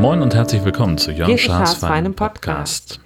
[0.00, 3.00] Moin und herzlich willkommen zu Jörn Schars feinem Podcast.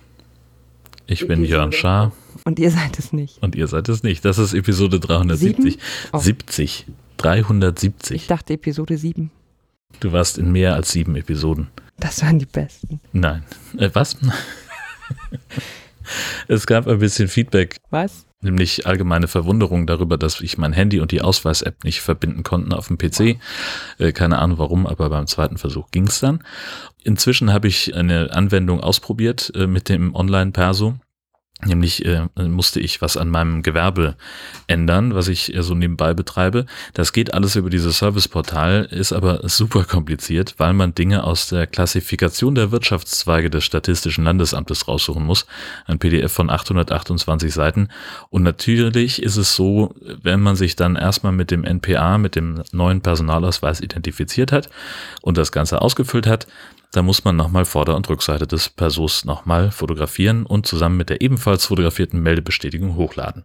[1.07, 2.13] Ich bin Jörn Schaar
[2.45, 3.43] Und ihr seid es nicht.
[3.43, 4.25] und ihr seid es nicht.
[4.25, 5.73] Das ist Episode 370.
[5.75, 5.83] Sieben?
[6.13, 6.19] Oh.
[6.19, 6.87] 70.
[6.89, 8.27] Ich 370.
[8.27, 9.31] dachte Episode 7.
[10.01, 11.69] Du warst in mehr als sieben Episoden.
[11.99, 13.01] Das waren die besten.
[13.13, 13.45] Nein.
[13.79, 14.17] Äh, was?
[16.49, 18.27] es gab ein bisschen Feedback, Was?
[18.43, 22.89] nämlich allgemeine Verwunderung darüber, dass ich mein Handy und die Ausweis-App nicht verbinden konnten auf
[22.89, 23.39] dem PC.
[23.99, 26.43] Äh, keine Ahnung warum, aber beim zweiten Versuch ging es dann.
[27.03, 30.95] Inzwischen habe ich eine Anwendung ausprobiert äh, mit dem Online-Perso.
[31.67, 34.17] Nämlich äh, musste ich was an meinem Gewerbe
[34.67, 36.65] ändern, was ich äh, so nebenbei betreibe.
[36.95, 41.67] Das geht alles über dieses Serviceportal, ist aber super kompliziert, weil man Dinge aus der
[41.67, 45.47] Klassifikation der Wirtschaftszweige des Statistischen Landesamtes raussuchen muss.
[45.87, 47.89] Ein PDF von 828 Seiten.
[48.31, 52.63] Und natürlich ist es so, wenn man sich dann erstmal mit dem NPA, mit dem
[52.73, 54.71] neuen Personalausweis identifiziert hat
[55.21, 56.47] und das Ganze ausgefüllt hat,
[56.93, 61.21] da muss man nochmal Vorder- und Rückseite des Persos nochmal fotografieren und zusammen mit der
[61.21, 63.45] ebenfalls fotografierten Meldebestätigung hochladen.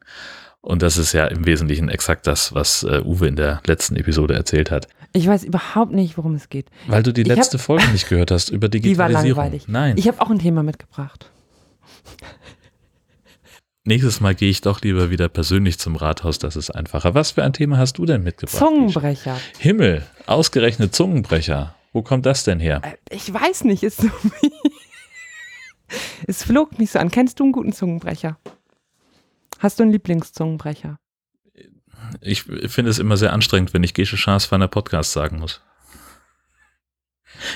[0.61, 4.33] Und das ist ja im Wesentlichen exakt das, was äh, Uwe in der letzten Episode
[4.33, 4.88] erzählt hat.
[5.13, 6.67] Ich weiß überhaupt nicht, worum es geht.
[6.88, 9.38] Weil du die Ich hab- letzte Folge nicht gehört hast über Die war Digitalisierung.
[9.43, 9.67] langweilig.
[9.67, 11.29] Nein, Ich habe auch ein Thema mitgebracht.
[13.83, 17.13] nächstes Mal gehe ich doch lieber wieder persönlich zum Rathaus, das ist einfacher.
[17.13, 18.57] Was für ein Thema hast du denn mitgebracht?
[18.57, 19.38] Zungenbrecher.
[19.59, 21.75] Himmel, ausgerechnet Zungenbrecher.
[21.95, 22.81] Wo kommt das denn her?
[22.83, 24.11] Äh, Ich weiß nicht, ist so.
[26.27, 27.09] Es flog mich so an.
[27.09, 28.38] Kennst du einen guten Zungenbrecher?
[29.59, 30.97] Hast du einen Lieblingszungenbrecher?
[32.19, 35.61] Ich finde es immer sehr anstrengend, wenn ich Gesche Schaas feiner Podcast sagen muss.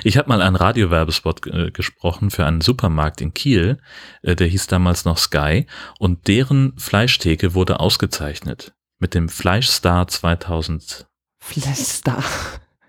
[0.05, 3.81] Ich habe mal einen Radiowerbespot äh, gesprochen für einen Supermarkt in Kiel,
[4.21, 5.65] äh, der hieß damals noch Sky
[5.97, 11.07] und deren Fleischtheke wurde ausgezeichnet mit dem Fleischstar 2000,
[11.39, 12.23] Fleischstar.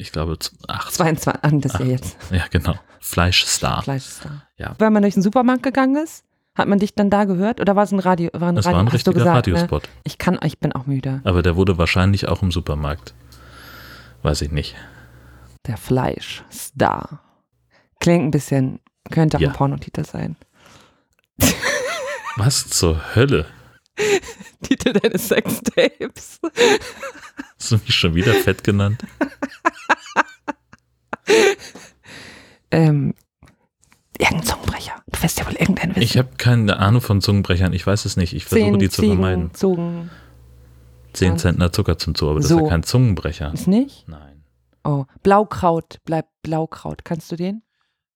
[0.00, 0.36] Ich glaube
[0.68, 0.92] 8.
[0.94, 1.42] 22.
[1.44, 2.16] Ah, das ist ja jetzt.
[2.30, 2.74] Ja, genau.
[3.00, 3.83] Fleischstar.
[3.83, 4.42] Fleischstar.
[4.56, 4.74] Ja.
[4.78, 6.24] Wenn man durch den Supermarkt gegangen ist,
[6.55, 7.61] hat man dich dann da gehört?
[7.61, 8.30] Oder war es ein Radio?
[8.33, 9.52] War ein Das Radio war ein richtiger gesagt, ne?
[9.55, 9.89] Radiospot.
[10.05, 11.20] Ich kann, ich bin auch müde.
[11.24, 13.14] Aber der wurde wahrscheinlich auch im Supermarkt.
[14.22, 14.74] Weiß ich nicht.
[15.66, 17.20] Der Fleischstar.
[18.00, 19.48] Klingt ein bisschen, könnte auch Ja.
[19.48, 20.36] ein Pornotitel sein.
[22.36, 23.46] Was zur Hölle?
[24.62, 26.40] Titel deines Sextapes.
[27.58, 29.02] Hast du mich schon wieder fett genannt?
[32.70, 33.14] Ähm,
[34.18, 34.92] irgendein Zungenbrecher.
[35.10, 36.02] Du wirst ja wohl irgendeinen wissen.
[36.02, 37.72] Ich habe keine Ahnung von Zungenbrechern.
[37.72, 38.33] Ich weiß es nicht.
[38.34, 39.55] Ich versuche die zu Ziegen, vermeiden.
[39.55, 40.10] Zungen.
[41.12, 42.60] 10 Zentner Zucker zum Zoo, aber das ist So.
[42.62, 43.52] ja kein Zungenbrecher.
[43.52, 44.06] Ist nicht?
[44.08, 44.44] Nein.
[44.84, 47.05] Oh, Blaukraut bleibt Blaukraut.
[47.05, 47.62] Kannst du den?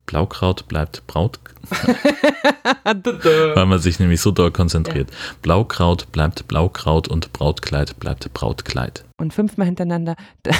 [0.06, 1.40] Blaukraut bleibt Braut,
[2.84, 5.10] weil man sich nämlich so doll konzentriert.
[5.42, 9.04] Blaukraut bleibt Blaukraut und Brautkleid bleibt Brautkleid.
[9.18, 10.54] Und fünfmal hintereinander der,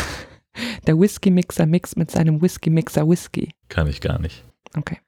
[0.87, 3.51] der Whisky-Mixer mixt mit seinem Whisky-Mixer Whisky.
[3.69, 4.43] Kann ich gar nicht.
[4.77, 4.99] Okay.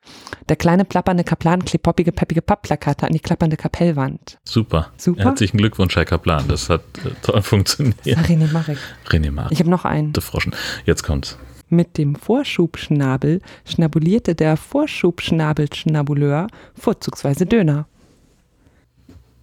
[0.48, 4.38] Der kleine plappernde Kaplan klebt poppige, peppige Pappplakate an die klappernde Kapellwand.
[4.44, 4.92] Super.
[4.96, 5.24] Super.
[5.24, 6.46] Herzlichen Glückwunsch, Herr Kaplan.
[6.46, 7.96] Das hat äh, toll funktioniert.
[8.06, 8.78] René Marek.
[9.08, 10.12] René Mark, Ich habe noch einen.
[10.12, 10.54] de Froschen.
[10.84, 11.36] Jetzt kommt's.
[11.68, 17.88] Mit dem Vorschubschnabel schnabulierte der Vorschubschnabelschnabuleur vorzugsweise Döner.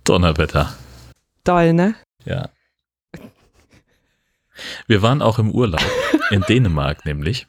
[0.05, 0.73] Donnerwetter.
[1.43, 1.95] Doll, ne?
[2.25, 2.49] Ja.
[4.87, 5.83] Wir waren auch im Urlaub
[6.31, 7.47] in Dänemark nämlich.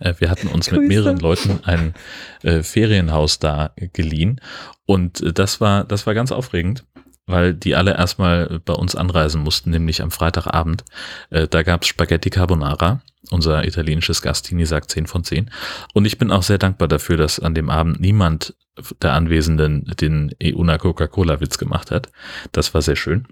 [0.00, 0.88] Äh, Wir hatten uns mit Grüße.
[0.88, 1.94] mehreren Leuten ein
[2.42, 4.40] äh, Ferienhaus da geliehen
[4.86, 6.84] und äh, das war das war ganz aufregend,
[7.28, 10.84] weil die alle erstmal bei uns anreisen mussten, nämlich am Freitagabend.
[11.30, 13.00] Äh, Da gab's Spaghetti Carbonara.
[13.30, 15.50] Unser italienisches Gastini sagt 10 von 10.
[15.94, 18.54] Und ich bin auch sehr dankbar dafür, dass an dem Abend niemand
[19.02, 22.10] der Anwesenden den EUNA Coca-Cola-Witz gemacht hat.
[22.52, 23.26] Das war sehr schön,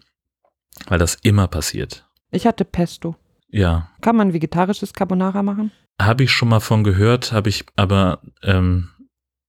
[0.89, 2.05] weil das immer passiert.
[2.31, 3.17] Ich hatte Pesto.
[3.49, 5.71] Ja, Kann man vegetarisches Carbonara machen?
[6.03, 8.89] habe ich schon mal von gehört, habe ich aber ähm,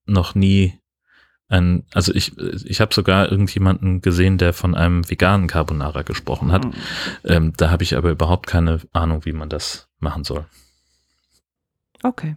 [0.06, 0.80] noch nie
[1.50, 6.66] ein, also ich, ich habe sogar irgendjemanden gesehen, der von einem veganen Carbonara gesprochen hat.
[7.24, 10.45] Ähm, da habe ich aber überhaupt keine Ahnung, wie man das machen soll.
[12.04, 12.36] Okay.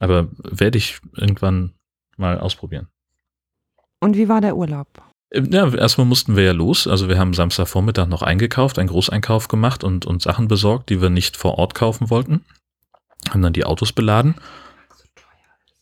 [0.00, 1.74] Aber werde ich irgendwann
[2.16, 2.88] mal ausprobieren.
[4.00, 4.88] Und wie war der Urlaub?
[5.32, 6.86] Ähm, Ja, erstmal mussten wir ja los.
[6.86, 11.10] Also wir haben Samstagvormittag noch eingekauft, einen Großeinkauf gemacht und, und Sachen besorgt, die wir
[11.10, 12.44] nicht vor Ort kaufen wollten.
[13.30, 14.34] Haben dann die Autos beladen.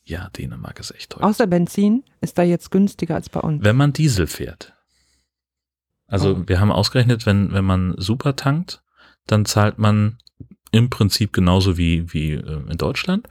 [0.07, 1.25] Ja, Dänemark ist echt teuer.
[1.25, 3.65] Außer Benzin ist da jetzt günstiger als bei uns.
[3.65, 4.73] Wenn man Diesel fährt.
[6.07, 6.43] Also Oh.
[6.47, 8.83] wir haben ausgerechnet, wenn, wenn man super tankt,
[9.27, 10.19] dann zahlt man
[10.71, 13.29] im Prinzip genauso wie, wie äh, in Deutschland.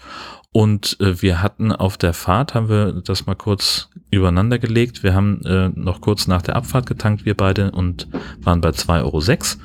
[0.51, 5.03] Und äh, wir hatten auf der Fahrt, haben wir das mal kurz übereinander gelegt.
[5.03, 8.07] Wir haben äh, noch kurz nach der Abfahrt getankt, wir beide, und
[8.41, 9.63] waren bei 2,06 Euro.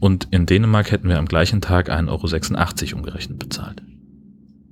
[0.00, 3.82] Und in Dänemark hätten wir am gleichen Tag 1,86 Euro umgerechnet bezahlt.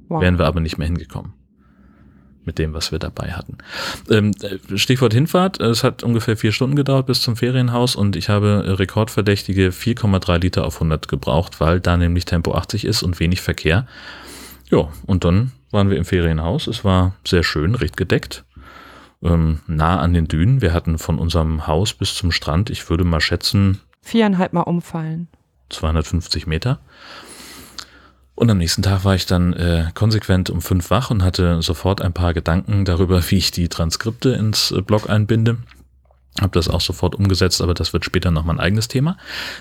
[0.09, 0.21] Wow.
[0.23, 1.33] Wären wir aber nicht mehr hingekommen.
[2.47, 3.59] Mit dem, was wir dabei hatten.
[4.09, 5.61] Ähm, äh, Stichwort Hinfahrt.
[5.61, 10.39] Es hat ungefähr vier Stunden gedauert bis zum Ferienhaus und ich habe äh, rekordverdächtige 4,3
[10.39, 13.87] Liter auf 100 gebraucht, weil da nämlich Tempo 80 ist und wenig Verkehr.
[14.71, 16.69] Ja, und dann waren wir im Ferienhaus.
[16.69, 18.45] Es war sehr schön, recht gedeckt.
[19.23, 20.63] Ähm, nah an den Dünen.
[20.63, 25.27] Wir hatten von unserem Haus bis zum Strand, ich würde mal schätzen, Viereinhalb Mal umfallen.
[25.71, 26.79] 250 Meter.
[28.37, 32.03] Und am nächsten Tag war ich dann äh, konsequent um fünf wach und hatte sofort
[32.03, 35.57] ein paar Gedanken darüber, wie ich die Transkripte ins äh, Blog einbinde.
[36.39, 39.17] Hab das auch sofort umgesetzt, aber das wird später nochmal ein eigenes Thema.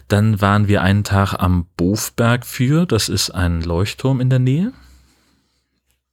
[0.10, 4.74] Dann waren wir einen Tag am Bofberg für, das ist ein Leuchtturm in der Nähe.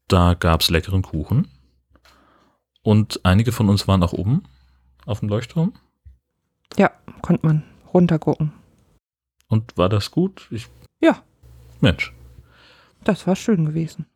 [0.06, 1.48] Da gab's leckeren Kuchen.
[2.82, 4.44] Und einige von uns waren auch oben
[5.04, 5.72] auf dem Leuchtturm.
[6.76, 6.92] Ja,
[7.22, 8.52] konnte man runtergucken.
[9.48, 10.46] Und war das gut?
[10.52, 10.68] Ich,
[11.00, 11.22] Ja,
[11.80, 12.12] Mensch,
[13.04, 14.06] das war schön gewesen.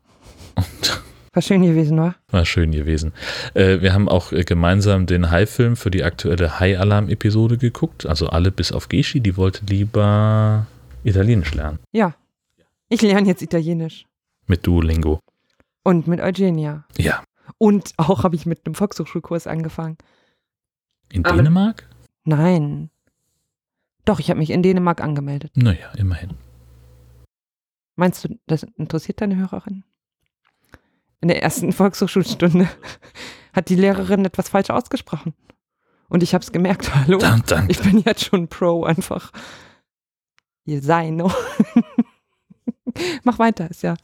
[0.55, 1.03] und
[1.33, 2.15] War schön gewesen, war?
[2.31, 3.13] war schön gewesen.
[3.55, 8.07] Äh, wir haben auch äh, gemeinsam den Hai-Film für die aktuelle Hai-Alarm-Episode geguckt.
[8.07, 10.67] Also alle bis auf Geschi, die wollte lieber
[11.05, 11.79] Italienisch lernen.
[11.93, 12.15] Ja.
[12.89, 14.07] Ich lerne jetzt Italienisch.
[14.47, 15.21] Mit Duolingo.
[15.85, 16.85] Und mit Eugenia.
[16.97, 17.23] Ja.
[17.59, 19.97] Und auch habe ich mit einem Volkshochschulkurs angefangen.
[21.13, 21.89] In Aber- Dänemark?
[22.25, 22.91] Nein.
[24.05, 25.51] Doch, ich habe mich in Dänemark angemeldet.
[25.57, 26.31] Naja, immerhin.
[27.97, 29.85] Meinst du, das interessiert deine Hörerin?
[31.21, 32.69] In der ersten Volkshochschulstunde
[33.53, 35.35] hat die Lehrerin etwas falsch ausgesprochen.
[36.09, 36.95] Und ich habe es gemerkt.
[36.95, 37.19] Hallo?
[37.19, 37.69] Dann, dann.
[37.69, 39.33] Ich bin jetzt schon Pro einfach.
[40.65, 41.33] Ihr sei no.
[43.25, 43.97] Mach weiter, ist ja.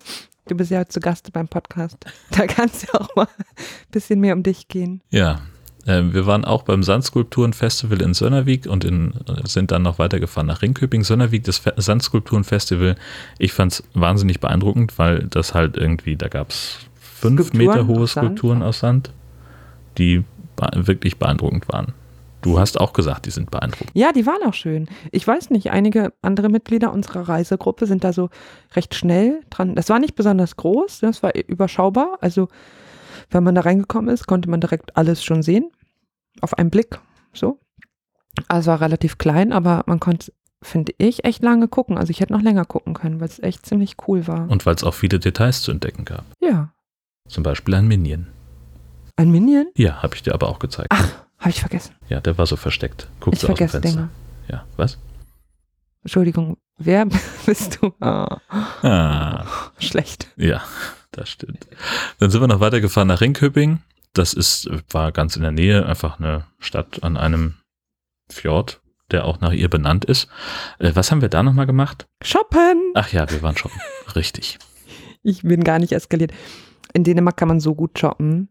[0.46, 1.98] Du bist ja zu Gast beim Podcast.
[2.30, 5.02] Da kann es ja auch mal ein bisschen mehr um dich gehen.
[5.10, 5.42] Ja.
[5.86, 9.14] Ähm, wir waren auch beim Sandskulpturenfestival in Sönnervik und in,
[9.44, 11.02] sind dann noch weitergefahren nach Ringköping.
[11.02, 12.96] Sönnervik, das Fe Sandskulpturenfestival,
[13.38, 17.86] ich fand es wahnsinnig beeindruckend, weil das halt irgendwie, da gab es fünf Skulpturen Meter
[17.86, 18.26] hohe Sand?
[18.26, 19.10] Skulpturen aus Sand,
[19.98, 20.24] die
[20.74, 21.94] wirklich beeindruckend waren.
[22.42, 23.90] Du hast auch gesagt, die sind beeindruckend.
[23.94, 24.88] Ja, die waren auch schön.
[25.12, 28.30] Ich weiß nicht, einige andere Mitglieder unserer Reisegruppe sind da so
[28.74, 29.76] recht schnell dran.
[29.76, 32.18] Das war nicht besonders groß, das war überschaubar.
[32.20, 32.48] Also,
[33.30, 35.70] wenn man da reingekommen ist, konnte man direkt alles schon sehen.
[36.40, 36.98] Auf einen Blick.
[37.32, 37.58] So.
[38.48, 40.32] Also war relativ klein, aber man konnte,
[40.62, 41.98] finde ich, echt lange gucken.
[41.98, 44.48] Also ich hätte noch länger gucken können, weil es echt ziemlich cool war.
[44.50, 46.24] Und weil es auch viele Details zu entdecken gab.
[46.40, 46.70] ja.
[47.28, 48.26] Zum Beispiel ein Minion.
[49.16, 49.66] Ein Minion?
[49.76, 50.88] Ja, habe ich dir aber auch gezeigt.
[50.90, 51.08] Ach,
[51.38, 51.94] habe ich vergessen.
[52.08, 53.08] Ja, der war so versteckt.
[53.20, 54.00] Guckt ich so aus dem vergesse Fenster.
[54.00, 54.10] Dinge.
[54.48, 54.98] Ja, was?
[56.02, 57.06] Entschuldigung, wer
[57.46, 57.92] bist du?
[58.00, 58.38] Ah,
[58.82, 59.46] Ah.
[59.78, 60.28] schlecht.
[60.36, 60.62] Ja,
[61.12, 61.66] das stimmt.
[62.18, 63.80] Dann sind wir noch weitergefahren nach Ringköping.
[64.12, 67.54] Das ist, war ganz in der Nähe, einfach eine Stadt an einem
[68.30, 68.80] Fjord,
[69.10, 70.28] der auch nach ihr benannt ist.
[70.78, 72.06] Äh, was haben wir da nochmal gemacht?
[72.22, 72.92] Shoppen!
[72.94, 73.80] Ach ja, wir waren shoppen.
[74.16, 74.58] Richtig.
[75.22, 76.32] Ich bin gar nicht eskaliert.
[76.92, 78.48] In Dänemark kann man so gut shoppen.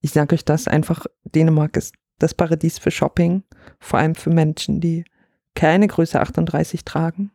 [0.00, 3.44] Ich sage euch das einfach, Dänemark ist das Paradies für Shopping,
[3.78, 5.04] vor allem für Menschen, die
[5.54, 7.30] keine Größe 38 tragen.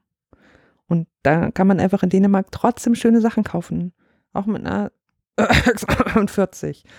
[0.88, 3.94] Und da kann man einfach in Dänemark trotzdem schöne Sachen kaufen.
[4.33, 4.91] Auch mit einer
[6.27, 6.83] 40.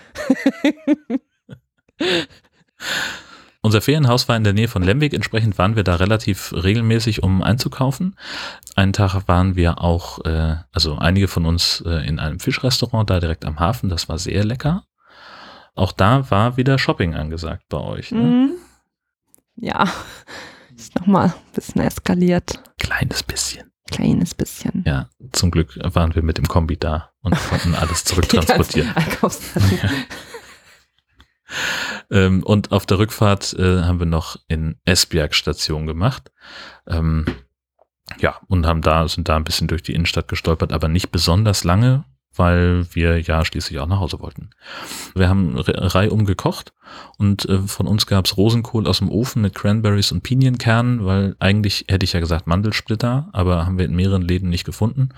[3.61, 7.41] Unser Ferienhaus war in der Nähe von Lemwig, entsprechend waren wir da relativ regelmäßig, um
[7.41, 8.15] einzukaufen.
[8.75, 13.19] Einen Tag waren wir auch, äh, also einige von uns äh, in einem Fischrestaurant da
[13.19, 14.85] direkt am Hafen, das war sehr lecker.
[15.73, 18.11] Auch da war wieder Shopping angesagt bei euch.
[18.11, 18.21] Ne?
[18.21, 18.51] Mhm.
[19.55, 19.85] Ja,
[20.75, 22.61] ist nochmal ein bisschen eskaliert.
[22.77, 23.71] Kleines bisschen.
[23.95, 24.83] Kleines bisschen.
[24.85, 28.93] Ja, zum Glück waren wir mit dem Kombi da und konnten alles zurücktransportieren.
[32.11, 36.31] Ähm, und auf der Rückfahrt äh, haben wir noch in Esbjerg Station gemacht.
[36.87, 37.25] Ähm,
[38.19, 41.63] ja, und haben da, sind da ein bisschen durch die Innenstadt gestolpert, aber nicht besonders
[41.63, 42.05] lange,
[42.35, 44.49] weil wir ja schließlich auch nach Hause wollten.
[45.15, 46.73] Wir haben re- reihum gekocht
[47.17, 51.85] und äh, von uns gab's Rosenkohl aus dem Ofen mit Cranberries und Pinienkernen, weil eigentlich
[51.87, 55.09] hätte ich ja gesagt Mandelsplitter, aber haben wir in mehreren Läden nicht gefunden.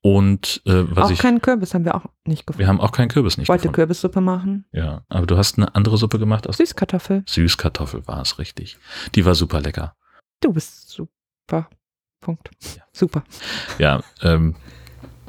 [0.00, 2.60] Und äh, was auch ich, keinen Kürbis haben wir auch nicht gefunden.
[2.60, 3.74] wir haben auch keinen Kürbis nicht Ich wollte gefunden.
[3.74, 4.64] Kürbissuppe machen.
[4.72, 7.24] Ja, aber du hast eine andere Suppe gemacht aus Süßkartoffel.
[7.26, 8.78] Süßkartoffel war es richtig.
[9.16, 9.96] Die war super lecker.
[10.40, 11.68] Du bist super.
[12.20, 12.50] Punkt.
[12.76, 12.82] Ja.
[12.92, 13.24] Super.
[13.78, 14.54] Ja, ähm,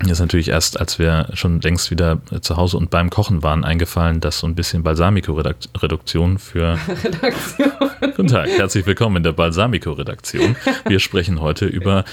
[0.08, 3.64] ist natürlich erst, als wir schon längst wieder äh, zu Hause und beim Kochen waren,
[3.64, 6.78] eingefallen, dass so ein bisschen Balsamico-Reduktion für.
[7.04, 7.72] Redaktion.
[8.00, 10.56] Guten Tag, herzlich willkommen in der Balsamico-Redaktion.
[10.88, 12.06] Wir sprechen heute über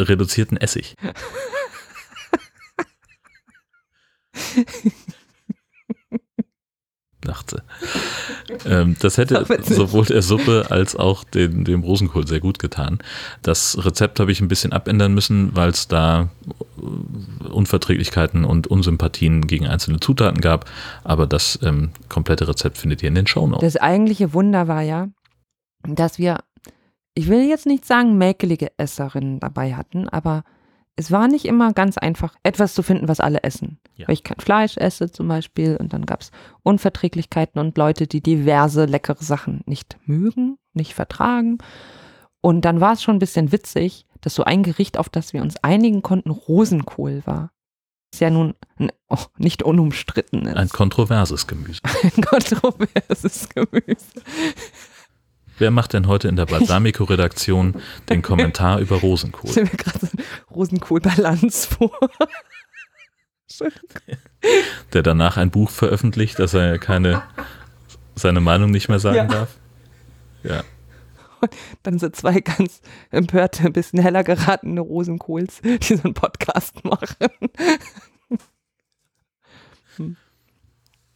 [0.00, 0.96] reduzierten Essig.
[7.28, 7.62] dachte.
[8.66, 12.98] Ähm, das hätte sowohl der Suppe als auch den, dem Rosenkohl sehr gut getan.
[13.42, 16.30] Das Rezept habe ich ein bisschen abändern müssen, weil es da
[16.78, 20.70] äh, Unverträglichkeiten und Unsympathien gegen einzelne Zutaten gab.
[21.04, 23.74] Aber das ähm, komplette Rezept findet ihr in den Shownotes.
[23.74, 25.08] Das eigentliche Wunder war ja,
[25.82, 26.38] dass wir,
[27.14, 30.44] ich will jetzt nicht sagen, mäkelige Esserinnen dabei hatten, aber
[30.98, 33.78] es war nicht immer ganz einfach, etwas zu finden, was alle essen.
[33.94, 34.08] Ja.
[34.08, 36.32] Weil ich kein Fleisch esse zum Beispiel und dann gab es
[36.64, 41.58] Unverträglichkeiten und Leute, die diverse leckere Sachen nicht mögen, nicht vertragen.
[42.40, 45.40] Und dann war es schon ein bisschen witzig, dass so ein Gericht, auf das wir
[45.40, 47.52] uns einigen konnten, Rosenkohl war.
[48.12, 48.54] Ist ja nun
[49.08, 50.46] oh, nicht unumstritten.
[50.46, 50.56] Ist.
[50.56, 51.80] Ein kontroverses Gemüse.
[52.02, 54.20] Ein kontroverses Gemüse.
[55.58, 57.74] Wer macht denn heute in der Balsamico-Redaktion
[58.08, 59.46] den Kommentar über Rosenkohl?
[59.46, 60.08] Ich stelle mir gerade so
[60.54, 61.98] Rosenkohl-Balance vor.
[64.92, 67.22] Der danach ein Buch veröffentlicht, dass er keine,
[68.14, 69.24] seine Meinung nicht mehr sagen ja.
[69.24, 69.56] darf.
[70.44, 70.62] Ja.
[71.40, 76.84] Und dann so zwei ganz empörte, ein bisschen heller geratene Rosenkohls, die so einen Podcast
[76.84, 77.28] machen.
[79.96, 80.16] Hm.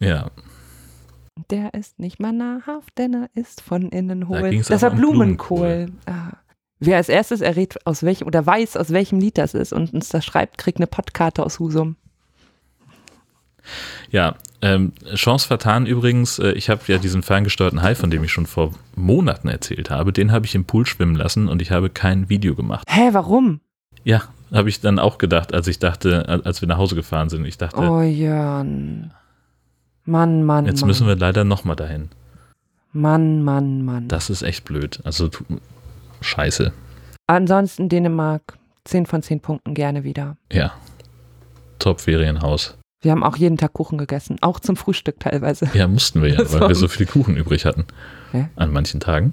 [0.01, 0.31] Ja.
[1.53, 4.41] Der ist nicht mal nahrhaft, denn er ist von innen hohl.
[4.41, 5.59] Da das war Blumenkohl.
[5.59, 5.93] Blumenkohl.
[6.07, 6.39] Ah.
[6.81, 10.09] Wer als erstes errät, aus welchem oder weiß, aus welchem Lied das ist und uns
[10.09, 11.97] das schreibt, kriegt eine Podkarte aus Husum.
[14.11, 18.33] Ja, ähm, Chance vertan übrigens, äh, ich habe ja diesen ferngesteuerten Hai, von dem ich
[18.33, 21.91] schon vor Monaten erzählt habe, den habe ich im Pool schwimmen lassen und ich habe
[21.91, 22.87] kein Video gemacht.
[22.89, 23.61] Hä, warum?
[24.05, 27.45] Ja, habe ich dann auch gedacht, als ich dachte, als wir nach Hause gefahren sind.
[27.45, 27.77] Ich dachte.
[27.77, 29.13] Oh Jörn.
[30.05, 30.67] Mann, Mann.
[30.67, 30.89] Jetzt Mann.
[30.89, 32.09] müssen wir leider nochmal dahin.
[32.93, 34.09] Mann, Mann, Mann.
[34.09, 35.01] Das ist echt blöd.
[35.05, 35.31] Also
[36.21, 36.73] scheiße.
[37.27, 40.37] Ansonsten Dänemark, 10 von 10 Punkten gerne wieder.
[40.53, 40.73] Ja.
[41.79, 42.77] Top-Ferienhaus.
[43.01, 45.69] Wir haben auch jeden Tag Kuchen gegessen, auch zum Frühstück teilweise.
[45.75, 47.87] Ja, mussten wir ja, weil wir so viel Kuchen übrig hatten.
[48.31, 48.49] Hä?
[48.55, 49.33] An manchen Tagen.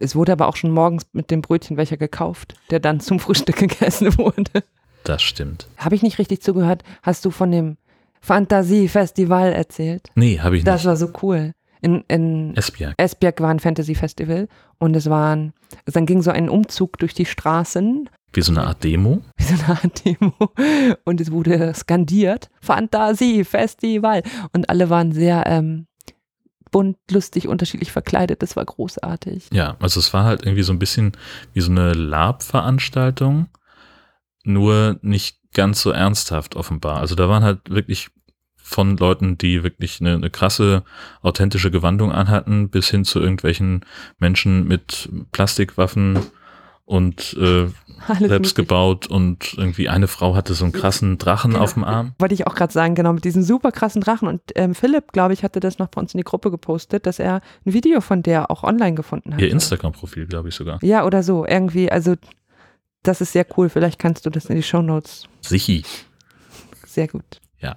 [0.00, 3.56] Es wurde aber auch schon morgens mit dem Brötchen welcher gekauft, der dann zum Frühstück
[3.68, 4.64] gegessen wurde.
[5.04, 5.68] Das stimmt.
[5.76, 6.82] Habe ich nicht richtig zugehört?
[7.02, 7.76] Hast du von dem
[8.20, 10.08] Fantasiefestival erzählt?
[10.14, 10.68] Nee, habe ich nicht.
[10.68, 11.52] Das war so cool.
[11.82, 12.94] In, in Esbjerg.
[12.96, 15.52] Esbjerg war ein Fantasy-Festival und es waren,
[15.84, 18.08] dann ging so ein Umzug durch die Straßen.
[18.32, 19.22] Wie so eine Art Demo?
[19.36, 20.34] Wie so eine Art Demo.
[21.04, 24.22] Und es wurde skandiert, Fantasie-Festival.
[24.52, 25.86] Und alle waren sehr ähm,
[26.70, 28.42] bunt, lustig, unterschiedlich verkleidet.
[28.42, 29.50] Das war großartig.
[29.52, 31.12] Ja, also es war halt irgendwie so ein bisschen
[31.52, 33.48] wie so eine Lab-Veranstaltung,
[34.44, 37.00] nur nicht ganz so ernsthaft offenbar.
[37.00, 38.08] Also da waren halt wirklich
[38.56, 40.84] von Leuten, die wirklich eine, eine krasse,
[41.22, 43.84] authentische Gewandung anhatten, bis hin zu irgendwelchen
[44.18, 46.18] Menschen mit Plastikwaffen
[46.84, 47.68] und äh,
[48.20, 51.64] selbst gebaut und irgendwie eine Frau hatte so einen krassen Drachen genau.
[51.64, 52.14] auf dem Arm.
[52.18, 54.28] Wollte ich auch gerade sagen, genau, mit diesem super krassen Drachen.
[54.28, 57.18] Und ähm, Philipp, glaube ich, hatte das noch bei uns in die Gruppe gepostet, dass
[57.18, 59.40] er ein Video von der auch online gefunden hat.
[59.40, 60.78] Ihr Instagram-Profil, glaube ich sogar.
[60.82, 61.46] Ja, oder so.
[61.46, 62.14] Irgendwie, also
[63.06, 63.68] das ist sehr cool.
[63.68, 65.24] Vielleicht kannst du das in die Show Notes.
[65.40, 65.84] Sichi.
[66.86, 67.40] Sehr gut.
[67.60, 67.76] Ja.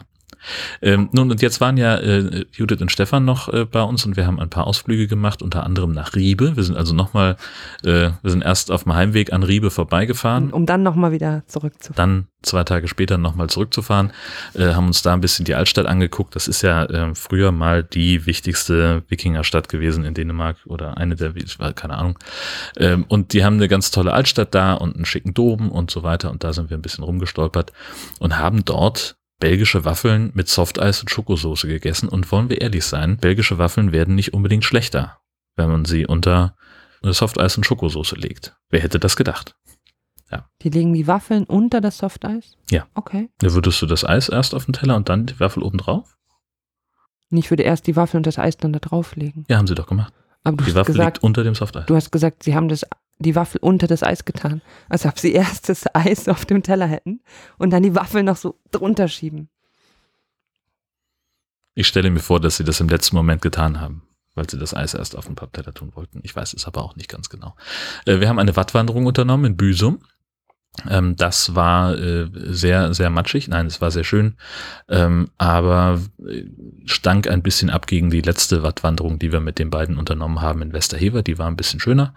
[0.82, 4.18] Ähm, nun, und jetzt waren ja äh, Judith und Stefan noch äh, bei uns und
[4.18, 6.56] wir haben ein paar Ausflüge gemacht, unter anderem nach Riebe.
[6.56, 7.38] Wir sind also nochmal,
[7.84, 10.52] äh, wir sind erst auf dem Heimweg an Riebe vorbeigefahren.
[10.52, 11.96] Um dann nochmal wieder zurückzufahren.
[11.96, 14.14] Dann zwei Tage später nochmal zurückzufahren,
[14.54, 16.36] äh, haben uns da ein bisschen die Altstadt angeguckt.
[16.36, 21.34] Das ist ja äh, früher mal die wichtigste Wikingerstadt gewesen in Dänemark oder eine der,
[21.76, 22.18] keine Ahnung.
[22.78, 26.04] Ähm, und die haben eine ganz tolle Altstadt da und einen schicken Dom und so
[26.04, 26.32] weiter.
[26.32, 27.74] Und da sind wir ein bisschen rumgestolpert
[28.20, 33.18] und haben dort belgische Waffeln mit Softeis und Schokosoße gegessen und wollen wir ehrlich sein,
[33.18, 35.20] belgische Waffeln werden nicht unbedingt schlechter,
[35.56, 36.56] wenn man sie unter
[37.02, 38.58] Softeis und Schokosoße legt.
[38.70, 39.56] Wer hätte das gedacht?
[40.32, 40.48] Ja.
[40.62, 42.56] Die legen die Waffeln unter das Softeis?
[42.70, 42.86] Ja.
[42.94, 43.30] Okay.
[43.40, 46.18] Da würdest du das Eis erst auf den Teller und dann die Waffel oben drauf?
[47.32, 49.46] Ich würde erst die Waffel und das Eis dann da drauflegen.
[49.50, 50.14] Ja, haben sie doch gemacht.
[50.44, 51.86] Aber du die hast Waffel gesagt, liegt unter dem Softeis.
[51.86, 52.86] Du hast gesagt, sie haben das
[53.20, 54.62] die Waffel unter das Eis getan.
[54.88, 57.22] Als ob sie erst das Eis auf dem Teller hätten
[57.58, 59.50] und dann die Waffel noch so drunter schieben.
[61.76, 64.02] Ich stelle mir vor, dass sie das im letzten Moment getan haben,
[64.36, 66.20] weil sie das Eis erst auf dem Pappteller tun wollten.
[66.24, 67.56] Ich weiß es aber auch nicht ganz genau.
[68.06, 70.00] Äh, wir haben eine Wattwanderung unternommen in Büsum.
[70.90, 73.48] Ähm, das war äh, sehr, sehr matschig.
[73.48, 74.36] Nein, es war sehr schön,
[74.88, 76.44] ähm, aber äh,
[76.86, 80.62] stank ein bisschen ab gegen die letzte Wattwanderung, die wir mit den beiden unternommen haben
[80.62, 81.22] in Westerhever.
[81.22, 82.14] Die war ein bisschen schöner,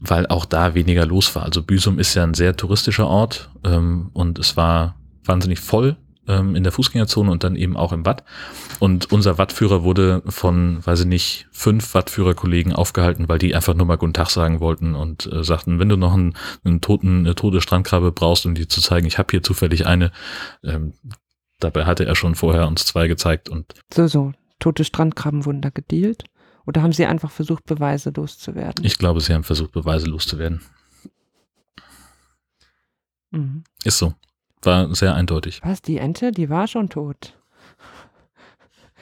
[0.00, 1.44] weil auch da weniger los war.
[1.44, 5.96] Also Büsum ist ja ein sehr touristischer Ort ähm, und es war wahnsinnig voll
[6.28, 8.24] ähm, in der Fußgängerzone und dann eben auch im Watt.
[8.78, 13.86] Und unser Wattführer wurde von, weiß ich nicht, fünf Wattführerkollegen aufgehalten, weil die einfach nur
[13.86, 17.34] mal Guten Tag sagen wollten und äh, sagten, wenn du noch einen, einen toten, eine
[17.34, 20.12] tote Strandkrabbe brauchst, um dir zu zeigen, ich habe hier zufällig eine.
[20.64, 20.94] Ähm,
[21.58, 23.74] dabei hatte er schon vorher uns zwei gezeigt und.
[23.92, 24.32] So, so.
[24.58, 26.24] Tote Strandkrabben wurden da gedealt?
[26.66, 28.84] Oder haben sie einfach versucht, Beweise loszuwerden?
[28.84, 30.60] Ich glaube, sie haben versucht, Beweise loszuwerden.
[33.30, 33.64] Mhm.
[33.84, 34.14] Ist so.
[34.62, 35.60] War sehr eindeutig.
[35.64, 37.34] Was, die Ente, die war schon tot.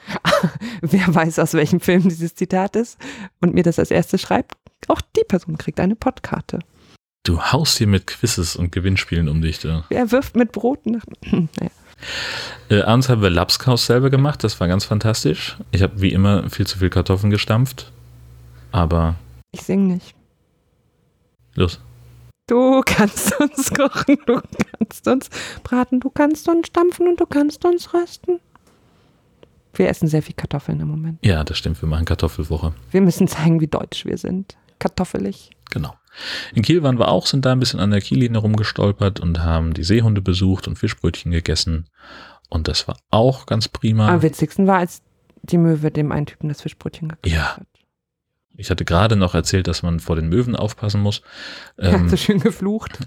[0.81, 2.97] Wer weiß, aus welchem Film dieses Zitat ist
[3.41, 4.55] und mir das als erstes schreibt,
[4.87, 6.59] auch die Person kriegt eine Podkarte.
[7.23, 9.59] Du haust hier mit Quizzes und Gewinnspielen um dich.
[9.59, 9.85] Da.
[9.89, 11.03] Wer wirft mit Brot nach.
[11.31, 11.71] naja.
[12.69, 15.57] Äh, abends haben wir Lapskaus selber gemacht, das war ganz fantastisch.
[15.71, 17.91] Ich habe wie immer viel zu viel Kartoffeln gestampft,
[18.71, 19.15] aber.
[19.51, 20.15] Ich sing nicht.
[21.55, 21.81] Los.
[22.49, 24.41] Du kannst uns kochen, du
[24.79, 25.29] kannst uns
[25.63, 28.39] braten, du kannst uns stampfen und du kannst uns rösten.
[29.75, 31.23] Wir essen sehr viel Kartoffeln im Moment.
[31.23, 31.79] Ja, das stimmt.
[31.79, 32.73] Wir machen Kartoffelwoche.
[32.89, 34.57] Wir müssen zeigen, wie deutsch wir sind.
[34.79, 35.51] Kartoffelig.
[35.69, 35.93] Genau.
[36.55, 39.75] In Kiel waren wir auch, sind da ein bisschen an der Kiellinie rumgestolpert und haben
[39.75, 41.87] die Seehunde besucht und Fischbrötchen gegessen.
[42.49, 44.09] Und das war auch ganz prima.
[44.09, 45.03] Am witzigsten war, als
[45.43, 47.57] die Möwe dem einen Typen das Fischbrötchen gekauft ja.
[47.57, 47.67] hat.
[48.59, 51.21] Ich hatte gerade noch erzählt, dass man vor den Möwen aufpassen muss.
[51.77, 52.99] Ähm, so schön geflucht.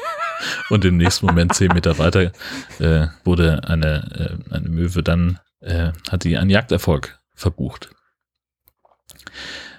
[0.70, 2.32] und im nächsten Moment zehn Meter weiter
[2.78, 7.90] äh, wurde eine, äh, eine Möwe dann, äh, hat die einen Jagderfolg verbucht.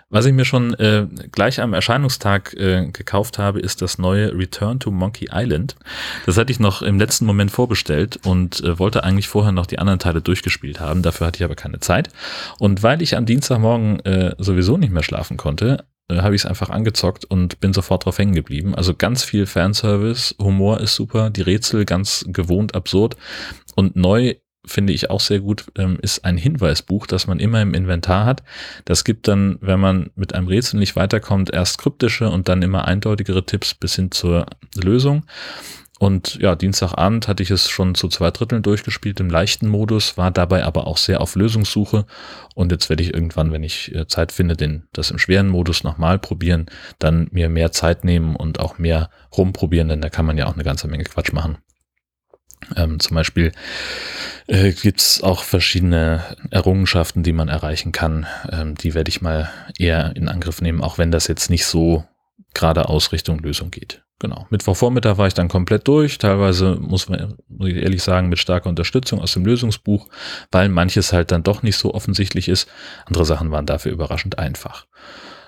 [0.10, 4.80] Was ich mir schon äh, gleich am Erscheinungstag äh, gekauft habe, ist das neue Return
[4.80, 5.76] to Monkey Island.
[6.26, 9.80] Das hatte ich noch im letzten Moment vorbestellt und äh, wollte eigentlich vorher noch die
[9.80, 11.02] anderen Teile durchgespielt haben.
[11.02, 12.10] Dafür hatte ich aber keine Zeit.
[12.58, 16.46] Und weil ich am Dienstagmorgen äh, sowieso nicht mehr schlafen konnte, äh, habe ich es
[16.46, 18.76] einfach angezockt und bin sofort drauf hängen geblieben.
[18.76, 23.18] Also ganz viel Fanservice, Humor ist super, die Rätsel ganz gewohnt absurd
[23.76, 24.36] und neu
[24.66, 28.44] finde ich auch sehr gut, ähm, ist ein Hinweisbuch, das man immer im Inventar hat.
[28.86, 32.86] Das gibt dann, wenn man mit einem Rätsel nicht weiterkommt, erst kryptische und dann immer
[32.86, 34.46] eindeutigere Tipps bis hin zur
[34.76, 35.24] Lösung.
[36.00, 40.30] Und ja, Dienstagabend hatte ich es schon zu zwei Dritteln durchgespielt im leichten Modus, war
[40.30, 42.06] dabei aber auch sehr auf Lösungssuche.
[42.54, 45.84] Und jetzt werde ich irgendwann, wenn ich äh, Zeit finde, den, das im schweren Modus
[45.84, 46.68] nochmal probieren,
[47.00, 50.54] dann mir mehr Zeit nehmen und auch mehr rumprobieren, denn da kann man ja auch
[50.54, 51.58] eine ganze Menge Quatsch machen.
[52.76, 53.52] Ähm, zum Beispiel
[54.48, 58.26] äh, gibt es auch verschiedene Errungenschaften, die man erreichen kann.
[58.52, 62.06] Ähm, die werde ich mal eher in Angriff nehmen, auch wenn das jetzt nicht so
[62.54, 64.04] geradeaus Richtung Lösung geht.
[64.20, 64.48] Genau.
[64.50, 66.18] Mittwochvormittag war ich dann komplett durch.
[66.18, 70.08] Teilweise muss man, muss ich ehrlich sagen, mit starker Unterstützung aus dem Lösungsbuch,
[70.52, 72.68] weil manches halt dann doch nicht so offensichtlich ist.
[73.06, 74.88] Andere Sachen waren dafür überraschend einfach.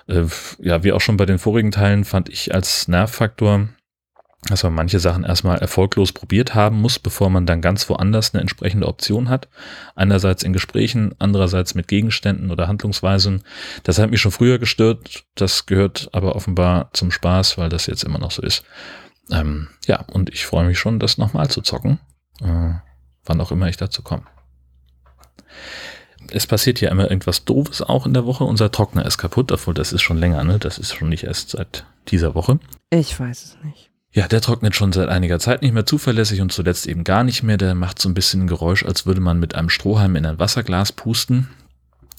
[0.06, 0.26] Äh,
[0.60, 3.68] ja, wie auch schon bei den vorigen Teilen fand ich als Nervfaktor
[4.48, 8.40] dass man manche Sachen erstmal erfolglos probiert haben muss, bevor man dann ganz woanders eine
[8.40, 9.48] entsprechende Option hat.
[9.94, 13.42] Einerseits in Gesprächen, andererseits mit Gegenständen oder Handlungsweisen.
[13.82, 15.24] Das hat mich schon früher gestört.
[15.34, 18.64] Das gehört aber offenbar zum Spaß, weil das jetzt immer noch so ist.
[19.30, 22.00] Ähm, ja, und ich freue mich schon, das nochmal zu zocken.
[22.40, 22.74] Äh,
[23.24, 24.24] wann auch immer ich dazu komme.
[26.32, 28.44] Es passiert ja immer irgendwas Doofes auch in der Woche.
[28.44, 30.58] Unser Trockner ist kaputt, obwohl das ist schon länger, ne?
[30.58, 32.58] Das ist schon nicht erst seit dieser Woche.
[32.90, 33.89] Ich weiß es nicht.
[34.12, 37.42] Ja, der trocknet schon seit einiger Zeit nicht mehr zuverlässig und zuletzt eben gar nicht
[37.42, 37.56] mehr.
[37.56, 40.38] Der macht so ein bisschen ein Geräusch, als würde man mit einem Strohhalm in ein
[40.38, 41.48] Wasserglas pusten.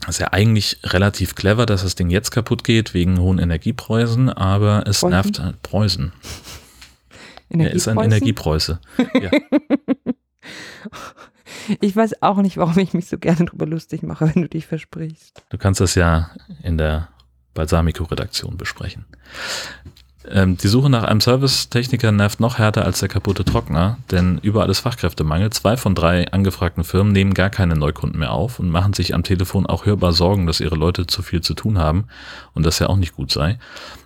[0.01, 4.29] Das ist ja eigentlich relativ clever, dass das Ding jetzt kaputt geht, wegen hohen Energiepreisen,
[4.29, 5.09] aber es Preußen?
[5.09, 6.11] nervt halt Preußen.
[7.53, 8.79] Er ist ein Energiepreuße.
[9.21, 9.29] Ja.
[11.79, 14.65] Ich weiß auch nicht, warum ich mich so gerne drüber lustig mache, wenn du dich
[14.65, 15.43] versprichst.
[15.49, 16.31] Du kannst das ja
[16.63, 17.09] in der
[17.53, 19.05] Balsamico-Redaktion besprechen.
[20.29, 24.69] Ähm, die Suche nach einem Servicetechniker nervt noch härter als der kaputte Trockner, denn überall
[24.69, 25.49] ist Fachkräftemangel.
[25.49, 29.23] Zwei von drei angefragten Firmen nehmen gar keine Neukunden mehr auf und machen sich am
[29.23, 32.05] Telefon auch hörbar Sorgen, dass ihre Leute zu viel zu tun haben
[32.53, 33.57] und das ja auch nicht gut sei.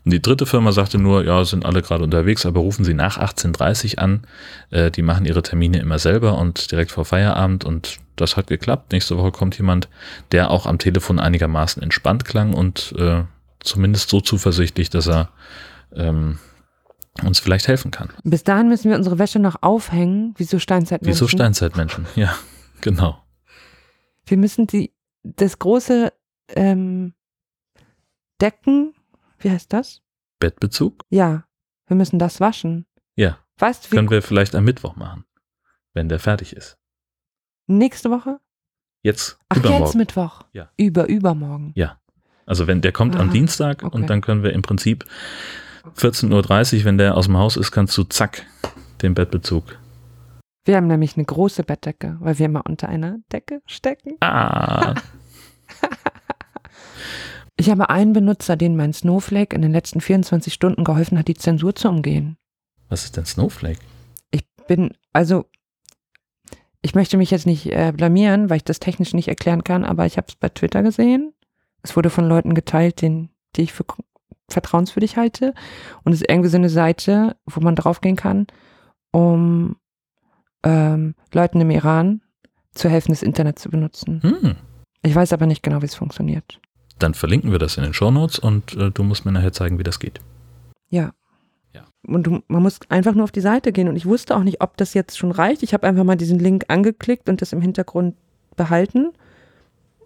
[0.06, 3.19] Und die dritte Firma sagte nur, ja, sind alle gerade unterwegs, aber rufen Sie nach
[3.19, 4.21] 18.30 an.
[4.69, 8.93] Äh, die machen ihre Termine immer selber und direkt vor Feierabend und das hat geklappt.
[8.93, 9.89] Nächste Woche kommt jemand,
[10.32, 13.23] der auch am Telefon einigermaßen entspannt klang und äh,
[13.60, 15.30] zumindest so zuversichtlich, dass er
[15.95, 16.39] ähm,
[17.23, 18.10] uns vielleicht helfen kann.
[18.23, 21.15] Bis dahin müssen wir unsere Wäsche noch aufhängen, wie so Steinzeitmenschen.
[21.15, 22.36] Wie so Steinzeitmenschen, ja,
[22.81, 23.23] genau.
[24.25, 26.12] Wir müssen die, das große
[26.49, 27.13] ähm,
[28.41, 28.93] Decken,
[29.39, 30.01] wie heißt das?
[30.39, 31.03] Bettbezug?
[31.10, 31.45] Ja,
[31.88, 32.86] wir müssen das waschen.
[33.15, 33.39] Ja.
[33.58, 35.25] Weißt du, Können wir vielleicht am Mittwoch machen,
[35.93, 36.77] wenn der fertig ist.
[37.67, 38.39] Nächste Woche?
[39.01, 39.86] Jetzt Ach, übermorgen.
[39.86, 40.41] jetzt Mittwoch.
[40.51, 40.69] Ja.
[40.77, 41.71] Über, übermorgen.
[41.75, 41.99] Ja.
[42.45, 43.95] Also wenn der kommt Aha, am Dienstag okay.
[43.95, 45.05] und dann können wir im Prinzip
[45.98, 48.45] 14.30 Uhr, wenn der aus dem Haus ist, kannst du zack
[49.02, 49.78] den Bettbezug
[50.65, 54.15] Wir haben nämlich eine große Bettdecke, weil wir immer unter einer Decke stecken.
[54.21, 54.95] Ah,
[57.58, 61.36] Ich habe einen Benutzer, den mein Snowflake in den letzten 24 Stunden geholfen hat, die
[61.36, 62.38] Zensur zu umgehen.
[62.89, 63.80] was ist denn Snowflake?
[64.32, 65.45] Ich bin, also,
[66.82, 70.06] ich möchte mich jetzt nicht äh, blamieren, weil ich das technisch nicht erklären kann, aber
[70.06, 71.34] ich habe es bei Twitter gesehen.
[71.82, 73.86] Es wurde von Leuten geteilt, den, die ich für
[74.49, 75.53] vertrauenswürdig halte.
[76.03, 78.47] Und es ist irgendwie so eine Seite, wo man draufgehen kann,
[79.12, 79.75] um
[80.63, 82.21] ähm, Leuten im Iran
[82.73, 84.21] zu helfen, das Internet zu benutzen.
[84.21, 84.55] Hm.
[85.01, 86.60] Ich weiß aber nicht genau, wie es funktioniert.
[86.99, 89.84] Dann verlinken wir das in den Shownotes und äh, du musst mir nachher zeigen, wie
[89.84, 90.19] das geht.
[90.89, 91.12] Ja.
[91.73, 91.86] Ja.
[92.08, 93.88] Und du, man muss einfach nur auf die Seite gehen.
[93.88, 95.62] Und ich wusste auch nicht, ob das jetzt schon reicht.
[95.63, 98.15] Ich habe einfach mal diesen Link angeklickt und das im Hintergrund
[98.55, 99.12] behalten.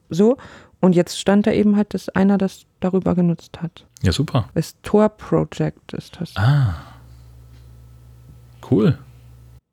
[0.09, 0.37] So.
[0.81, 3.85] Und jetzt stand da eben halt, dass einer das darüber genutzt hat.
[4.01, 4.49] Ja, super.
[4.53, 6.35] Das Tor Project ist das.
[6.37, 6.75] Ah.
[8.69, 8.97] Cool.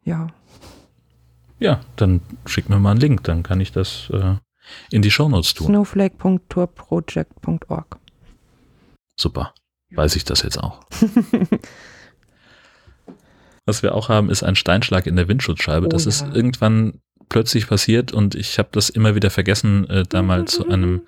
[0.05, 0.29] Ja.
[1.59, 4.37] Ja, dann schick mir mal einen Link, dann kann ich das äh,
[4.91, 5.67] in die Shownotes tun.
[5.69, 7.99] Snowflake.torproject.org.
[9.17, 9.53] Super.
[9.91, 10.81] Weiß ich das jetzt auch.
[13.65, 15.87] Was wir auch haben, ist ein Steinschlag in der Windschutzscheibe.
[15.87, 16.11] Oh das ja.
[16.11, 20.69] ist irgendwann plötzlich passiert und ich habe das immer wieder vergessen, äh, da mal zu
[20.69, 21.03] einem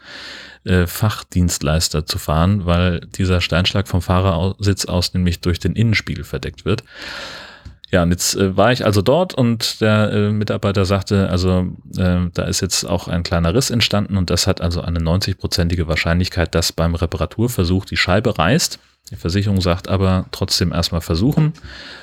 [0.65, 6.65] äh, Fachdienstleister zu fahren, weil dieser Steinschlag vom Fahrersitz aus nämlich durch den Innenspiegel verdeckt
[6.65, 6.85] wird.
[7.91, 12.27] Ja, und jetzt äh, war ich also dort und der äh, Mitarbeiter sagte, also äh,
[12.35, 16.55] da ist jetzt auch ein kleiner Riss entstanden und das hat also eine 90-prozentige Wahrscheinlichkeit,
[16.55, 18.79] dass beim Reparaturversuch die Scheibe reißt.
[19.11, 21.55] Die Versicherung sagt aber trotzdem erstmal versuchen,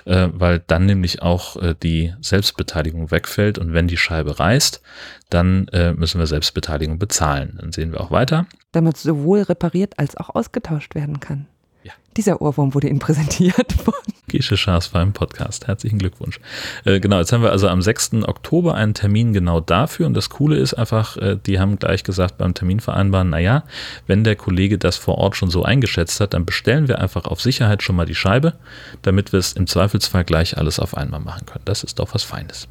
[0.06, 4.82] äh, weil dann nämlich auch äh, die Selbstbeteiligung wegfällt und wenn die Scheibe reißt,
[5.30, 7.60] dann äh, müssen wir Selbstbeteiligung bezahlen.
[7.62, 8.48] Dann sehen wir auch weiter.
[8.72, 11.46] Damit sowohl repariert als auch ausgetauscht werden kann.
[11.84, 11.94] Ja.
[12.18, 13.94] Dieser Ohrwurm wurde Ihnen präsentiert von
[14.28, 15.68] Gesche Schaas war im Podcast.
[15.68, 16.40] Herzlichen Glückwunsch.
[16.84, 18.24] Äh, genau, jetzt haben wir also am 6.
[18.24, 20.08] Oktober einen Termin genau dafür.
[20.08, 23.64] Und das Coole ist einfach, äh, die haben gleich gesagt beim Termin vereinbaren, naja,
[24.08, 27.42] wenn der Kollege das vor Ort schon so eingeschätzt hat, dann bestellen wir einfach auf
[27.42, 28.54] Sicherheit schon mal die Scheibe,
[29.02, 31.66] damit wir es im Zweifelsfall gleich alles auf einmal machen können.
[31.66, 32.68] Das ist doch was Feines.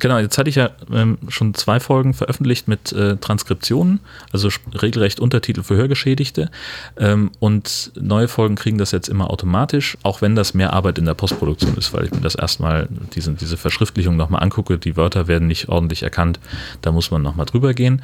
[0.00, 4.00] Genau, jetzt hatte ich ja ähm, schon zwei Folgen veröffentlicht mit äh, Transkriptionen,
[4.32, 4.48] also
[4.80, 6.50] regelrecht Untertitel für Hörgeschädigte.
[6.96, 11.04] Ähm, und neue Folgen kriegen das jetzt immer automatisch, auch wenn das mehr Arbeit in
[11.04, 14.78] der Postproduktion ist, weil ich mir das erstmal, diesen, diese Verschriftlichung nochmal angucke.
[14.78, 16.38] Die Wörter werden nicht ordentlich erkannt,
[16.82, 18.02] da muss man nochmal drüber gehen.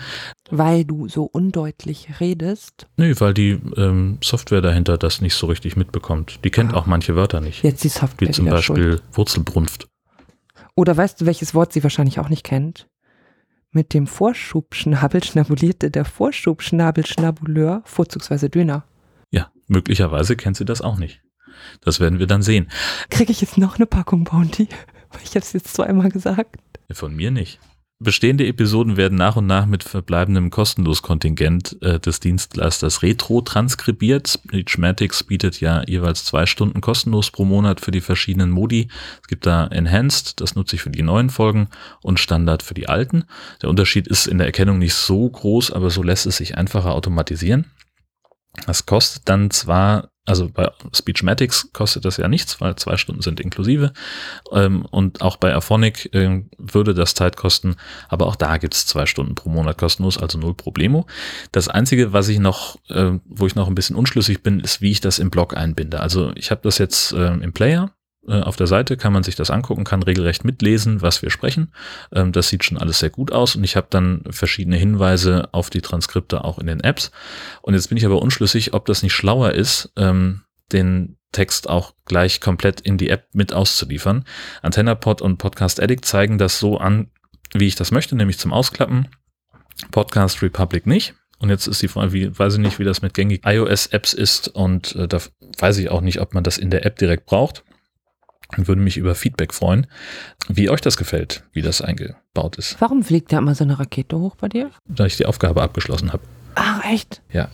[0.51, 2.87] weil du so undeutlich redest.
[2.97, 6.41] Nö, weil die ähm, Software dahinter das nicht so richtig mitbekommt.
[6.45, 6.77] Die kennt Ah.
[6.77, 7.63] auch manche Wörter nicht.
[7.65, 8.79] Jetzt die Software Wie zum wieder schuld.
[8.79, 9.87] Beispiel Wurzelbrunft.
[10.77, 12.89] Oder weißt du, welches Wort sie wahrscheinlich auch nicht kennt?
[13.71, 18.85] Mit dem Vorschubschnabel schnabulierte der Vorschubschnabelschnabuleur vorzugsweise Döner.
[19.31, 21.23] Ja, möglicherweise kennt sie das auch nicht.
[21.81, 22.71] Das werden wir dann sehen.
[23.11, 24.69] Kriege ich jetzt noch eine Packung Bounty?
[25.11, 26.57] Weil Ich habe es jetzt zweimal gesagt.
[26.93, 27.61] Von mir nicht.
[28.01, 34.41] Bestehende Episoden werden nach und nach mit verbleibendem Kostenloskontingent äh, des Dienstleisters Retro transkribiert.
[34.45, 38.89] Speechmatics bietet ja jeweils zwei Stunden kostenlos pro Monat für die verschiedenen Modi.
[39.23, 41.69] Es gibt da Enhanced, das nutze ich für die neuen Folgen,
[42.03, 43.25] und Standard für die alten.
[43.63, 46.93] Der Unterschied ist in der Erkennung nicht so groß, aber so lässt es sich einfacher
[46.93, 47.71] automatisieren.
[48.67, 53.41] Das kostet dann zwar, also bei Speechmatics kostet das ja nichts, weil zwei Stunden sind
[53.41, 53.93] inklusive.
[54.53, 57.77] Ähm, und auch bei Aphonic ähm, würde das Zeit kosten,
[58.09, 61.07] aber auch da gibt's zwei Stunden pro Monat kostenlos, also null Problemo.
[61.53, 64.91] Das Einzige, was ich noch, äh, wo ich noch ein bisschen unschlüssig bin, ist, wie
[64.91, 66.01] ich das im Blog einbinde.
[66.01, 67.91] Also ich habe das jetzt ähm, im Player.
[68.29, 71.73] Äh, Auf der Seite kann man sich das angucken, kann regelrecht mitlesen, was wir sprechen.
[72.13, 75.71] Ähm, Das sieht schon alles sehr gut aus und ich habe dann verschiedene Hinweise auf
[75.71, 77.11] die Transkripte auch in den Apps.
[77.63, 81.95] Und jetzt bin ich aber unschlüssig, ob das nicht schlauer ist, ähm, den Text auch
[82.05, 84.25] gleich komplett in die App mit auszuliefern.
[84.63, 87.11] AntennaPod und Podcast Addict zeigen das so an,
[87.53, 89.09] wie ich das möchte, nämlich zum Ausklappen.
[89.91, 91.15] Podcast Republic nicht.
[91.41, 94.49] Und jetzt ist die Frage, wie, weiß ich nicht, wie das mit gängigen iOS-Apps ist
[94.49, 95.19] und äh, da
[95.59, 97.65] weiß ich auch nicht, ob man das in der App direkt braucht.
[98.57, 99.87] Und würde mich über Feedback freuen,
[100.49, 104.19] wie euch das gefällt, wie das eingebaut ist, Warum fliegt da immer so eine Rakete
[104.19, 104.71] hoch bei dir?
[104.89, 106.23] da ich die Aufgabe abgeschlossen habe.
[106.55, 107.23] Ach, echt?
[107.33, 107.49] Ja.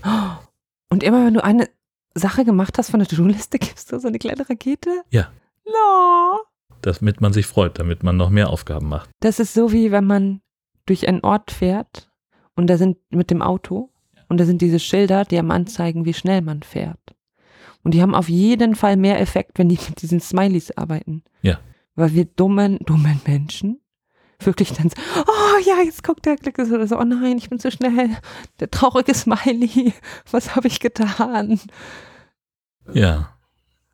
[0.90, 1.68] Und immer wenn du eine
[2.14, 4.90] Sache gemacht hast von der To-Do-Liste, gibst du so eine kleine Rakete?
[5.10, 5.30] Ja.
[5.66, 6.38] No.
[6.82, 9.10] damit man sich freut, damit man noch mehr Aufgaben macht.
[9.20, 10.40] Das ist so wie wenn man
[10.86, 12.10] durch einen Ort fährt
[12.56, 13.90] und da sind mit dem Auto
[14.28, 16.98] und da sind diese Schilder, die einem anzeigen, wie schnell man fährt.
[17.82, 21.22] Und die haben auf jeden Fall mehr Effekt, wenn die mit diesen Smileys arbeiten.
[21.42, 21.58] Ja.
[21.94, 23.80] Weil wir dummen, dummen Menschen
[24.44, 27.48] wirklich dann so, oh ja, jetzt guckt der Klick ist oder so, oh nein, ich
[27.48, 28.16] bin zu schnell.
[28.58, 29.92] Der traurige Smiley,
[30.30, 31.60] was habe ich getan?
[32.92, 33.34] Ja,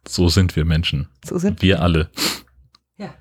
[0.06, 1.08] so sind wir Menschen.
[1.24, 2.10] So sind Wir alle.
[2.96, 3.14] Ja.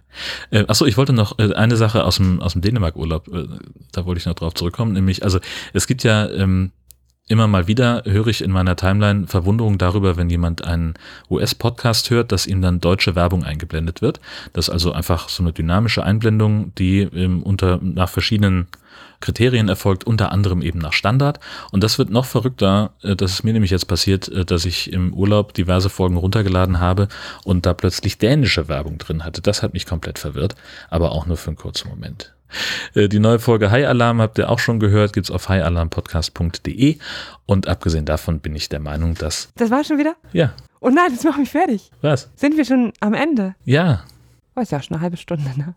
[0.51, 3.47] Äh, achso, ich wollte noch äh, eine Sache aus dem, aus dem Dänemark-Urlaub, äh,
[3.91, 5.39] da wollte ich noch drauf zurückkommen, nämlich, also
[5.73, 6.71] es gibt ja ähm,
[7.27, 10.93] immer mal wieder, höre ich in meiner Timeline Verwunderung darüber, wenn jemand einen
[11.29, 14.19] US-Podcast hört, dass ihm dann deutsche Werbung eingeblendet wird.
[14.53, 18.67] Das ist also einfach so eine dynamische Einblendung, die ähm, unter, nach verschiedenen
[19.21, 21.39] Kriterien erfolgt, unter anderem eben nach Standard.
[21.71, 22.93] Und das wird noch verrückter.
[23.01, 26.79] äh, Das ist mir nämlich jetzt passiert, äh, dass ich im Urlaub diverse Folgen runtergeladen
[26.79, 27.07] habe
[27.43, 29.41] und da plötzlich dänische Werbung drin hatte.
[29.41, 30.55] Das hat mich komplett verwirrt,
[30.91, 32.34] aber auch nur für einen kurzen Moment.
[32.93, 36.97] Äh, Die neue Folge High Alarm habt ihr auch schon gehört, gibt's auf highalarmpodcast.de.
[37.45, 40.15] Und abgesehen davon bin ich der Meinung, dass, Das war schon wieder?
[40.33, 41.89] ja, Oh nein, das macht mich fertig.
[42.01, 42.29] was?
[42.35, 43.55] Sind wir schon am Ende?
[43.65, 44.03] Ja.
[44.55, 45.73] Oh, ist ja schon eine halbe Stunde, ne?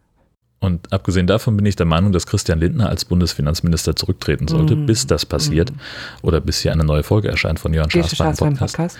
[0.61, 4.87] Und abgesehen davon bin ich der Meinung, dass Christian Lindner als Bundesfinanzminister zurücktreten sollte, Mm.
[4.87, 5.73] bis das passiert
[6.21, 8.77] oder bis hier eine neue Folge erscheint von Jörn Schaas beim Podcast.
[8.77, 8.99] Podcast.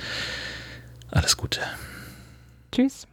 [1.11, 1.61] Alles Gute.
[2.73, 3.07] Tschüss.